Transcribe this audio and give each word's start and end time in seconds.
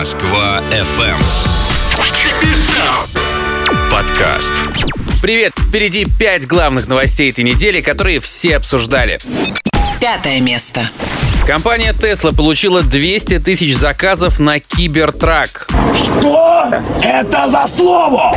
Москва 0.00 0.62
FM. 0.70 1.18
Подкаст. 3.90 4.50
Привет! 5.20 5.52
Впереди 5.58 6.06
пять 6.18 6.46
главных 6.46 6.88
новостей 6.88 7.28
этой 7.28 7.44
недели, 7.44 7.82
которые 7.82 8.18
все 8.20 8.56
обсуждали. 8.56 9.18
Пятое 10.00 10.40
место. 10.40 10.88
Компания 11.46 11.92
Tesla 11.92 12.34
получила 12.34 12.82
200 12.82 13.40
тысяч 13.40 13.76
заказов 13.76 14.38
на 14.38 14.58
Кибертрак. 14.58 15.68
Что 15.92 16.72
это 17.02 17.50
за 17.50 17.66
слово? 17.66 18.34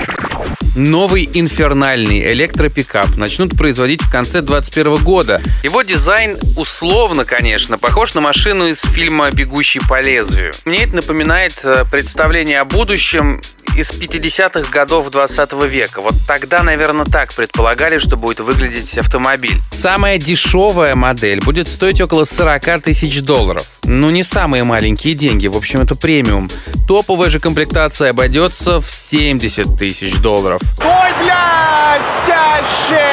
Новый 0.75 1.29
инфернальный 1.33 2.33
электропикап 2.33 3.15
начнут 3.15 3.55
производить 3.55 4.01
в 4.01 4.11
конце 4.11 4.41
2021 4.41 5.03
года. 5.03 5.41
Его 5.63 5.83
дизайн 5.83 6.39
условно, 6.57 7.25
конечно, 7.25 7.77
похож 7.77 8.15
на 8.15 8.21
машину 8.21 8.67
из 8.67 8.81
фильма 8.81 9.29
«Бегущий 9.31 9.81
по 9.87 10.01
лезвию». 10.01 10.51
Мне 10.65 10.83
это 10.83 10.95
напоминает 10.95 11.59
э, 11.63 11.85
представление 11.91 12.59
о 12.61 12.65
будущем 12.65 13.41
из 13.75 13.91
50-х 13.91 14.69
годов 14.71 15.09
20 15.09 15.53
века. 15.67 16.01
Вот 16.01 16.15
тогда, 16.27 16.63
наверное, 16.63 17.05
так 17.05 17.33
предполагали, 17.33 17.97
что 17.97 18.17
будет 18.17 18.39
выглядеть 18.39 18.97
автомобиль. 18.97 19.61
Самая 19.71 20.17
дешевая 20.17 20.95
модель 20.95 21.41
будет 21.41 21.67
стоить 21.67 21.99
около 22.01 22.25
40 22.25 22.81
тысяч 22.83 23.21
долларов. 23.21 23.65
Ну, 23.85 24.09
не 24.09 24.23
самые 24.23 24.63
маленькие 24.63 25.13
деньги, 25.15 25.47
в 25.47 25.57
общем, 25.57 25.81
это 25.81 25.95
премиум. 25.95 26.49
Топовая 26.87 27.29
же 27.29 27.39
комплектация 27.39 28.11
обойдется 28.11 28.79
в 28.79 28.89
70 28.91 29.77
тысяч 29.77 30.15
долларов. 30.17 30.61
Ой, 30.79 31.13
блестяще! 31.19 33.03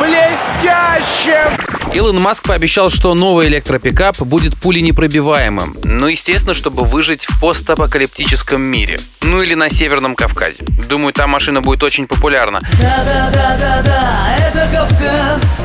Блестяще! 0.00 1.57
Илон 1.94 2.20
Маск 2.20 2.44
пообещал, 2.44 2.90
что 2.90 3.14
новый 3.14 3.48
электропикап 3.48 4.18
будет 4.20 4.56
пуленепробиваемым. 4.56 5.76
Ну, 5.84 6.06
естественно, 6.06 6.54
чтобы 6.54 6.84
выжить 6.84 7.26
в 7.26 7.40
постапокалиптическом 7.40 8.62
мире. 8.62 8.98
Ну 9.22 9.42
или 9.42 9.54
на 9.54 9.70
Северном 9.70 10.14
Кавказе. 10.14 10.58
Думаю, 10.88 11.12
там 11.12 11.30
машина 11.30 11.60
будет 11.60 11.82
очень 11.82 12.06
популярна. 12.06 12.60
Да-да-да-да-да, 12.80 14.36
это 14.38 14.68
Кавказ. 14.72 15.60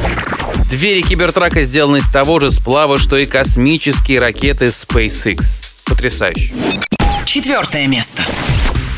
Двери 0.69 1.01
Кибертрака 1.01 1.61
сделаны 1.63 1.97
из 1.97 2.09
того 2.09 2.39
же 2.39 2.51
сплава, 2.51 2.97
что 2.97 3.17
и 3.17 3.25
космические 3.25 4.19
ракеты 4.19 4.65
SpaceX. 4.65 5.75
Потрясающе. 5.85 6.53
Четвертое 7.25 7.87
место. 7.87 8.25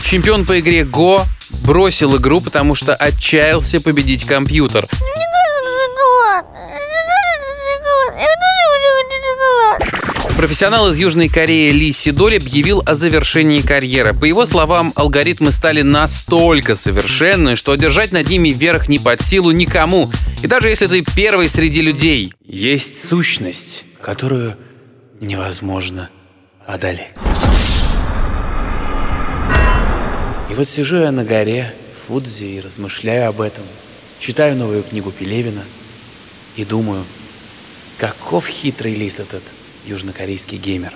Чемпион 0.04 0.46
по 0.46 0.60
игре 0.60 0.82
Go 0.82 1.24
бросил 1.64 2.16
игру, 2.18 2.40
потому 2.42 2.76
что 2.76 2.96
отчаялся 2.96 3.82
победить 3.82 4.26
компьютер. 4.26 4.86
Профессионал 10.46 10.92
из 10.92 11.00
Южной 11.00 11.28
Кореи 11.28 11.72
Ли 11.72 11.92
Сидоль 11.92 12.38
объявил 12.38 12.84
о 12.86 12.94
завершении 12.94 13.62
карьеры. 13.62 14.14
По 14.14 14.26
его 14.26 14.46
словам, 14.46 14.94
алгоритмы 14.96 15.52
стали 15.52 15.82
настолько 15.82 16.76
совершенны, 16.76 17.56
что 17.56 17.72
одержать 17.72 18.12
над 18.12 18.30
ними 18.30 18.50
верх 18.50 18.88
не 18.88 19.00
под 19.00 19.24
силу 19.24 19.50
никому. 19.50 20.08
И 20.44 20.48
даже 20.48 20.70
если 20.70 20.86
ты 20.86 21.04
первый 21.16 21.50
среди 21.50 21.82
людей, 21.82 22.32
есть 22.46 23.10
сущность, 23.10 23.86
которую 24.00 24.56
невозможно 25.20 26.12
одолеть. 26.68 27.16
И 30.52 30.54
вот 30.54 30.70
сижу 30.70 30.98
я 30.98 31.12
на 31.12 31.26
горе 31.26 31.74
Фудзи 32.06 32.44
и 32.58 32.62
размышляю 32.62 33.30
об 33.30 33.42
этом. 33.42 33.64
Читаю 34.20 34.56
новую 34.56 34.84
книгу 34.84 35.10
Пелевина 35.10 35.64
и 36.56 36.64
думаю, 36.64 37.04
каков 37.98 38.46
хитрый 38.46 38.94
лис 38.94 39.20
этот 39.20 39.42
южнокорейский 39.88 40.58
геймер. 40.58 40.94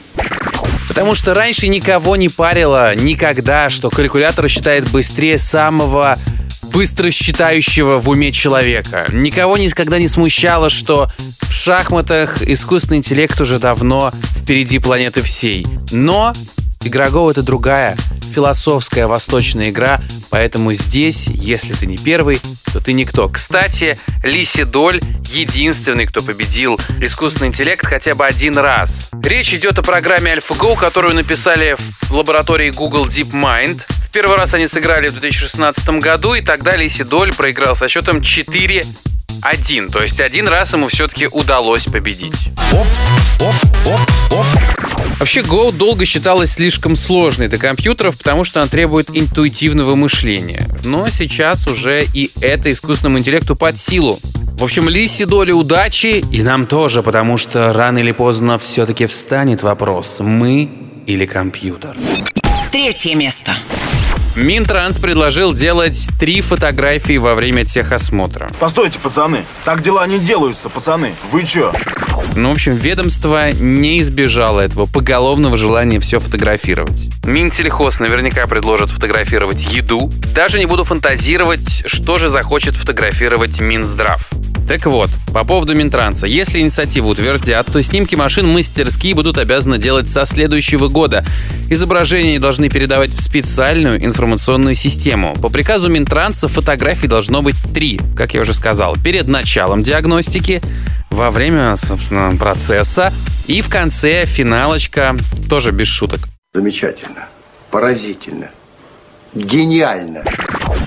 Потому 0.87 1.15
что 1.15 1.33
раньше 1.33 1.67
никого 1.67 2.15
не 2.15 2.29
парило 2.29 2.95
никогда, 2.95 3.69
что 3.69 3.89
калькулятор 3.89 4.49
считает 4.49 4.89
быстрее 4.89 5.37
самого 5.37 6.17
быстро 6.73 7.11
считающего 7.11 7.99
в 7.99 8.09
уме 8.09 8.31
человека. 8.31 9.05
Никого 9.11 9.57
никогда 9.57 9.99
не 9.99 10.07
смущало, 10.07 10.69
что 10.69 11.09
в 11.41 11.53
шахматах 11.53 12.41
искусственный 12.41 12.97
интеллект 12.97 13.39
уже 13.41 13.59
давно 13.59 14.11
впереди 14.37 14.79
планеты 14.79 15.21
всей. 15.21 15.65
Но 15.91 16.33
Go— 16.79 17.29
это 17.31 17.43
другая, 17.43 17.97
философская 18.39 19.05
восточная 19.05 19.69
игра, 19.69 19.99
поэтому 20.29 20.71
здесь, 20.71 21.27
если 21.27 21.73
ты 21.73 21.85
не 21.85 21.97
первый, 21.97 22.39
то 22.71 22.79
ты 22.79 22.93
никто. 22.93 23.27
Кстати, 23.27 23.97
Лиси 24.23 24.63
Доль 24.63 25.01
единственный, 25.25 26.05
кто 26.05 26.21
победил 26.21 26.79
искусственный 27.01 27.49
интеллект 27.49 27.85
хотя 27.85 28.15
бы 28.15 28.25
один 28.25 28.57
раз. 28.57 29.09
Речь 29.21 29.53
идет 29.53 29.77
о 29.77 29.81
программе 29.81 30.35
AlphaGo, 30.35 30.79
которую 30.79 31.15
написали 31.15 31.75
в 32.03 32.11
лаборатории 32.13 32.69
Google 32.69 33.07
DeepMind. 33.07 33.81
В 34.07 34.09
первый 34.09 34.37
раз 34.37 34.53
они 34.53 34.69
сыграли 34.69 35.09
в 35.09 35.19
2016 35.19 35.89
году, 35.99 36.33
и 36.33 36.39
тогда 36.39 36.77
Лиси 36.77 37.03
Доль 37.03 37.33
проиграл 37.33 37.75
со 37.75 37.89
счетом 37.89 38.21
4 38.21 38.85
один, 39.41 39.89
то 39.89 40.01
есть 40.01 40.21
один 40.21 40.47
раз 40.47 40.71
ему 40.71 40.87
все-таки 40.87 41.27
удалось 41.27 41.83
победить. 41.83 42.51
Вообще 45.19 45.41
Go 45.41 45.73
долго 45.73 46.05
считалась 46.05 46.53
слишком 46.53 46.95
сложной 46.95 47.49
для 47.49 47.57
компьютеров, 47.57 48.17
потому 48.17 48.45
что 48.45 48.61
она 48.61 48.69
требует 48.69 49.09
интуитивного 49.13 49.95
мышления. 49.95 50.65
Но 50.85 51.09
сейчас 51.09 51.67
уже 51.67 52.05
и 52.13 52.31
это 52.39 52.71
искусственному 52.71 53.19
интеллекту 53.19 53.57
под 53.57 53.77
силу. 53.77 54.17
В 54.53 54.63
общем, 54.63 54.87
Лисе 54.87 55.25
доли 55.25 55.51
удачи, 55.51 56.23
и 56.31 56.41
нам 56.41 56.65
тоже, 56.65 57.03
потому 57.03 57.37
что 57.37 57.73
рано 57.73 57.97
или 57.97 58.13
поздно 58.13 58.57
все-таки 58.57 59.07
встанет 59.07 59.61
вопрос, 59.61 60.21
мы 60.21 60.69
или 61.05 61.25
компьютер. 61.25 61.97
Третье 62.71 63.15
место. 63.15 63.55
Минтранс 64.35 64.99
предложил 64.99 65.53
делать 65.53 66.09
три 66.19 66.39
фотографии 66.39 67.17
во 67.17 67.35
время 67.35 67.65
техосмотра. 67.65 68.49
Постойте, 68.59 68.99
пацаны. 68.99 69.43
Так 69.65 69.81
дела 69.81 70.05
не 70.07 70.19
делаются, 70.19 70.69
пацаны. 70.69 71.13
Вы 71.31 71.43
чё? 71.45 71.73
Ну, 72.39 72.47
в 72.47 72.53
общем, 72.53 72.73
ведомство 72.73 73.51
не 73.51 73.99
избежало 73.99 74.61
этого 74.61 74.85
поголовного 74.85 75.57
желания 75.57 75.99
все 75.99 76.21
фотографировать. 76.21 77.09
Минтельхоз 77.25 77.99
наверняка 77.99 78.47
предложит 78.47 78.91
фотографировать 78.91 79.65
еду. 79.73 80.09
Даже 80.33 80.57
не 80.57 80.65
буду 80.65 80.85
фантазировать, 80.85 81.83
что 81.85 82.17
же 82.17 82.29
захочет 82.29 82.77
фотографировать 82.77 83.59
Минздрав. 83.59 84.29
Так 84.69 84.85
вот, 84.85 85.09
по 85.33 85.43
поводу 85.43 85.75
Минтранса. 85.75 86.27
Если 86.27 86.59
инициативу 86.59 87.09
утвердят, 87.09 87.65
то 87.65 87.81
снимки 87.81 88.15
машин 88.15 88.47
мастерские 88.47 89.15
будут 89.15 89.37
обязаны 89.37 89.77
делать 89.77 90.07
со 90.09 90.25
следующего 90.25 90.87
года. 90.87 91.25
Изображения 91.69 92.39
должны 92.39 92.69
передавать 92.69 93.09
в 93.09 93.21
специальную 93.21 94.01
информационную 94.05 94.75
систему. 94.75 95.33
По 95.41 95.49
приказу 95.49 95.89
Минтранса 95.89 96.47
фотографий 96.47 97.07
должно 97.07 97.41
быть 97.41 97.55
три, 97.73 97.99
как 98.15 98.33
я 98.33 98.41
уже 98.41 98.53
сказал. 98.53 98.95
Перед 99.03 99.27
началом 99.27 99.83
диагностики, 99.83 100.61
во 101.09 101.31
время, 101.31 101.75
собственно, 101.75 102.35
процесса 102.37 103.11
и 103.47 103.61
в 103.61 103.69
конце 103.69 104.25
финалочка, 104.25 105.15
тоже 105.49 105.71
без 105.71 105.87
шуток. 105.87 106.21
Замечательно. 106.53 107.27
Поразительно. 107.71 108.49
Гениально. 109.33 110.23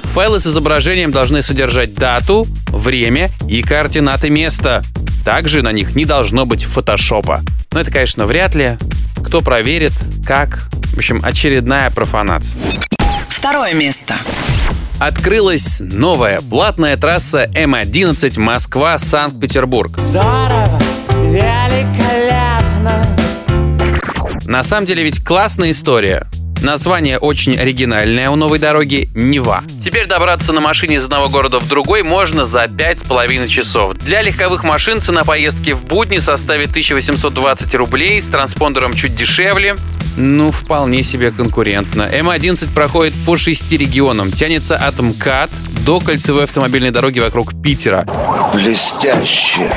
Файлы 0.04 0.40
с 0.40 0.46
изображением 0.46 1.10
должны 1.10 1.42
содержать 1.42 1.94
дату, 1.94 2.46
время 2.68 3.30
и 3.48 3.62
координаты 3.62 4.30
места. 4.30 4.82
Также 5.24 5.62
на 5.62 5.70
них 5.70 5.94
не 5.94 6.04
должно 6.04 6.44
быть 6.44 6.64
фотошопа. 6.64 7.40
Но 7.72 7.80
это, 7.80 7.90
конечно, 7.90 8.26
вряд 8.26 8.54
ли. 8.54 8.76
Кто 9.24 9.40
проверит, 9.40 9.92
как. 10.26 10.68
В 10.92 10.98
общем, 10.98 11.20
очередная 11.22 11.90
профанация. 11.90 12.60
Второе 13.28 13.74
место. 13.74 14.16
Открылась 15.04 15.80
новая 15.80 16.40
платная 16.40 16.96
трасса 16.96 17.50
М11 17.56 18.38
Москва-Санкт-Петербург. 18.38 19.98
Здорово, 19.98 20.78
великолепно. 21.24 23.04
На 24.46 24.62
самом 24.62 24.86
деле 24.86 25.02
ведь 25.02 25.24
классная 25.24 25.72
история. 25.72 26.28
Название 26.62 27.18
очень 27.18 27.56
оригинальное 27.56 28.30
у 28.30 28.36
новой 28.36 28.60
дороги– 28.60 29.08
Нева. 29.16 29.64
Теперь 29.84 30.06
добраться 30.06 30.52
на 30.52 30.60
машине 30.60 30.96
из 30.96 31.04
одного 31.04 31.28
города 31.28 31.58
в 31.58 31.68
другой 31.68 32.04
можно 32.04 32.44
за 32.44 32.66
5,5 32.66 33.48
часов. 33.48 33.94
Для 33.94 34.22
легковых 34.22 34.62
машин 34.62 35.00
цена 35.00 35.24
поездки 35.24 35.72
в 35.72 35.84
будни 35.84 36.18
составит 36.18 36.70
1820 36.70 37.74
рублей, 37.74 38.22
с 38.22 38.28
транспондером 38.28 38.94
чуть 38.94 39.16
дешевле. 39.16 39.74
Ну, 40.16 40.52
вполне 40.52 41.02
себе 41.02 41.32
конкурентно. 41.32 42.02
М11 42.02 42.72
проходит 42.72 43.14
по 43.26 43.36
шести 43.36 43.76
регионам, 43.76 44.30
тянется 44.30 44.76
от 44.76 45.00
МКАД 45.00 45.50
до 45.84 45.98
кольцевой 45.98 46.44
автомобильной 46.44 46.92
дороги 46.92 47.18
вокруг 47.18 47.60
Питера. 47.60 48.06
Блестяще. 48.54 49.68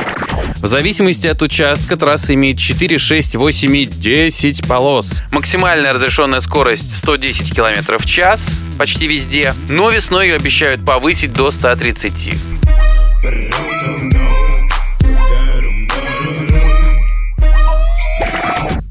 В 0.65 0.67
зависимости 0.67 1.27
от 1.27 1.39
участка 1.43 1.95
трасса 1.95 2.33
имеет 2.33 2.57
4, 2.57 2.97
6, 2.97 3.35
8 3.35 3.77
и 3.77 3.85
10 3.85 4.67
полос. 4.67 5.21
Максимальная 5.29 5.93
разрешенная 5.93 6.39
скорость 6.39 6.91
110 6.97 7.53
км 7.53 7.99
в 7.99 8.05
час 8.07 8.49
почти 8.75 9.05
везде, 9.05 9.53
но 9.69 9.91
весной 9.91 10.29
ее 10.29 10.35
обещают 10.37 10.83
повысить 10.83 11.33
до 11.33 11.51
130. 11.51 12.33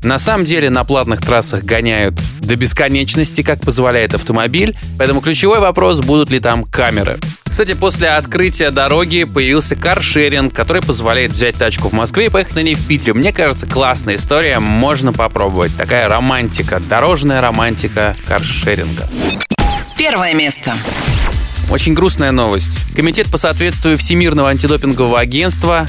На 0.04 0.20
самом 0.20 0.44
деле 0.44 0.70
на 0.70 0.84
платных 0.84 1.22
трассах 1.22 1.64
гоняют 1.64 2.14
до 2.38 2.54
бесконечности, 2.54 3.42
как 3.42 3.60
позволяет 3.60 4.14
автомобиль, 4.14 4.76
поэтому 4.96 5.20
ключевой 5.20 5.58
вопрос, 5.58 6.02
будут 6.02 6.30
ли 6.30 6.38
там 6.38 6.62
камеры. 6.62 7.18
Кстати, 7.54 7.74
после 7.74 8.08
открытия 8.08 8.72
дороги 8.72 9.22
появился 9.22 9.76
каршеринг, 9.76 10.52
который 10.52 10.82
позволяет 10.82 11.30
взять 11.30 11.54
тачку 11.54 11.86
в 11.86 11.92
Москве 11.92 12.26
и 12.26 12.28
поехать 12.28 12.56
на 12.56 12.64
ней 12.64 12.74
в 12.74 12.84
Питере. 12.84 13.12
Мне 13.12 13.32
кажется, 13.32 13.68
классная 13.68 14.16
история, 14.16 14.58
можно 14.58 15.12
попробовать. 15.12 15.70
Такая 15.76 16.08
романтика, 16.08 16.80
дорожная 16.80 17.40
романтика 17.40 18.16
каршеринга. 18.26 19.08
Первое 19.96 20.34
место. 20.34 20.76
Очень 21.70 21.94
грустная 21.94 22.32
новость. 22.32 22.92
Комитет 22.96 23.30
по 23.30 23.36
соответствию 23.36 23.96
Всемирного 23.98 24.48
антидопингового 24.48 25.20
агентства 25.20 25.86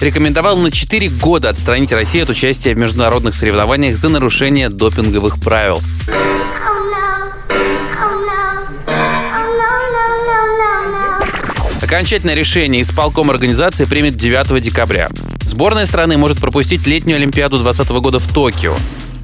рекомендовал 0.00 0.56
на 0.58 0.70
4 0.70 1.08
года 1.08 1.48
отстранить 1.48 1.90
Россию 1.90 2.22
от 2.22 2.30
участия 2.30 2.74
в 2.74 2.78
международных 2.78 3.34
соревнованиях 3.34 3.96
за 3.96 4.08
нарушение 4.08 4.68
допинговых 4.68 5.40
правил. 5.40 5.82
Окончательное 11.88 12.34
решение 12.34 12.82
исполком 12.82 13.30
организации 13.30 13.86
примет 13.86 14.14
9 14.14 14.60
декабря. 14.60 15.08
Сборная 15.40 15.86
страны 15.86 16.18
может 16.18 16.38
пропустить 16.38 16.86
летнюю 16.86 17.16
Олимпиаду 17.16 17.56
2020 17.56 18.02
года 18.02 18.18
в 18.18 18.28
Токио 18.30 18.76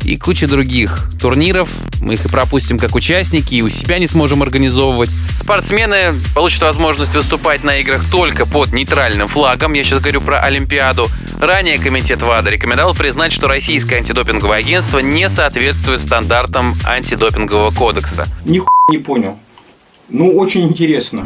и 0.02 0.16
куча 0.16 0.46
других 0.46 1.10
турниров. 1.20 1.68
Мы 2.00 2.14
их 2.14 2.24
и 2.24 2.28
пропустим 2.30 2.78
как 2.78 2.94
участники, 2.94 3.56
и 3.56 3.60
у 3.60 3.68
себя 3.68 3.98
не 3.98 4.06
сможем 4.06 4.42
организовывать. 4.42 5.10
Спортсмены 5.36 6.14
получат 6.34 6.62
возможность 6.62 7.14
выступать 7.14 7.64
на 7.64 7.76
играх 7.76 8.02
только 8.10 8.46
под 8.46 8.72
нейтральным 8.72 9.28
флагом. 9.28 9.74
Я 9.74 9.84
сейчас 9.84 9.98
говорю 10.00 10.22
про 10.22 10.40
Олимпиаду. 10.40 11.08
Ранее 11.38 11.78
комитет 11.78 12.22
ВАДА 12.22 12.48
рекомендовал 12.48 12.94
признать, 12.94 13.32
что 13.34 13.46
российское 13.46 13.96
антидопинговое 13.96 14.56
агентство 14.56 15.00
не 15.00 15.28
соответствует 15.28 16.00
стандартам 16.00 16.74
антидопингового 16.86 17.72
кодекса. 17.72 18.26
Нихуя 18.46 18.70
не 18.88 18.96
понял. 18.96 19.38
Ну, 20.08 20.34
очень 20.34 20.62
интересно. 20.62 21.24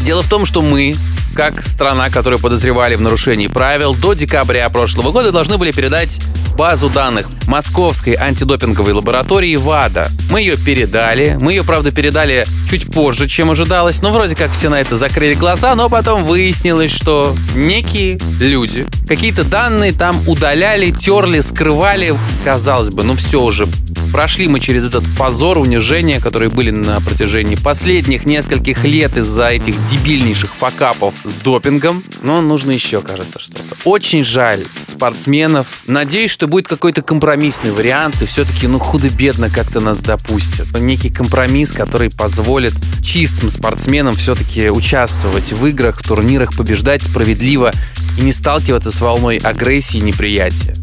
Дело 0.00 0.22
в 0.22 0.28
том, 0.28 0.44
что 0.44 0.62
мы, 0.62 0.94
как 1.36 1.62
страна, 1.62 2.08
которую 2.08 2.40
подозревали 2.40 2.94
в 2.94 3.02
нарушении 3.02 3.46
правил, 3.46 3.94
до 3.94 4.14
декабря 4.14 4.66
прошлого 4.70 5.12
года 5.12 5.32
должны 5.32 5.58
были 5.58 5.70
передать 5.70 6.18
базу 6.56 6.88
данных 6.88 7.28
Московской 7.46 8.14
антидопинговой 8.14 8.94
лаборатории 8.94 9.54
ВАДА. 9.56 10.08
Мы 10.30 10.40
ее 10.40 10.56
передали. 10.56 11.36
Мы 11.38 11.52
ее, 11.52 11.62
правда, 11.62 11.92
передали 11.92 12.46
чуть 12.70 12.90
позже, 12.90 13.28
чем 13.28 13.50
ожидалось. 13.50 14.00
Но 14.00 14.12
вроде 14.12 14.34
как 14.34 14.52
все 14.52 14.70
на 14.70 14.80
это 14.80 14.96
закрыли 14.96 15.34
глаза, 15.34 15.74
но 15.74 15.90
потом 15.90 16.24
выяснилось, 16.24 16.90
что 16.90 17.36
некие 17.54 18.18
люди 18.40 18.86
какие-то 19.06 19.44
данные 19.44 19.92
там 19.92 20.26
удаляли, 20.26 20.90
терли, 20.90 21.40
скрывали. 21.40 22.16
Казалось 22.44 22.88
бы, 22.88 23.04
ну 23.04 23.14
все 23.14 23.42
уже 23.42 23.68
Прошли 24.12 24.48
мы 24.48 24.60
через 24.60 24.86
этот 24.86 25.04
позор, 25.18 25.58
унижение, 25.58 26.20
которые 26.20 26.50
были 26.50 26.70
на 26.70 27.00
протяжении 27.00 27.56
последних 27.56 28.24
нескольких 28.24 28.84
лет 28.84 29.16
из-за 29.16 29.48
этих 29.48 29.74
дебильнейших 29.86 30.54
факапов 30.54 31.14
с 31.30 31.38
допингом. 31.38 32.02
Но 32.22 32.40
нужно 32.40 32.72
еще, 32.72 33.02
кажется, 33.02 33.38
что-то. 33.38 33.76
Очень 33.84 34.24
жаль 34.24 34.64
спортсменов. 34.84 35.82
Надеюсь, 35.86 36.30
что 36.30 36.46
будет 36.46 36.68
какой-то 36.68 37.02
компромиссный 37.02 37.70
вариант, 37.70 38.22
и 38.22 38.26
все-таки, 38.26 38.66
ну, 38.66 38.78
худо-бедно 38.78 39.50
как-то 39.50 39.80
нас 39.80 40.00
допустят. 40.00 40.66
Некий 40.78 41.10
компромисс, 41.10 41.72
который 41.72 42.10
позволит 42.10 42.74
чистым 43.02 43.50
спортсменам 43.50 44.14
все-таки 44.14 44.70
участвовать 44.70 45.52
в 45.52 45.66
играх, 45.66 45.98
в 45.98 46.06
турнирах, 46.06 46.56
побеждать 46.56 47.02
справедливо 47.02 47.72
и 48.18 48.22
не 48.22 48.32
сталкиваться 48.32 48.90
с 48.90 49.00
волной 49.00 49.38
агрессии 49.38 49.98
и 49.98 50.02
неприятия. 50.02 50.76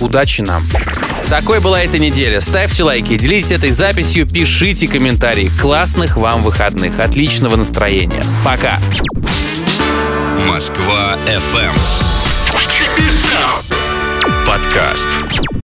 Удачи 0.00 0.40
нам! 0.40 0.64
Такой 1.28 1.60
была 1.60 1.80
эта 1.80 1.98
неделя. 1.98 2.40
Ставьте 2.40 2.82
лайки, 2.82 3.16
делитесь 3.16 3.52
этой 3.52 3.70
записью, 3.70 4.26
пишите 4.26 4.86
комментарии. 4.86 5.50
Классных 5.60 6.16
вам 6.16 6.42
выходных, 6.42 6.98
отличного 6.98 7.56
настроения. 7.56 8.22
Пока! 8.44 8.78
Москва 10.52 11.16
FM. 11.26 11.72
Подкаст. 14.44 15.52